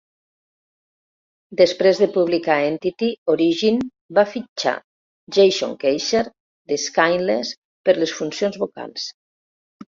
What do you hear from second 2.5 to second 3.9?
"Entity", Origin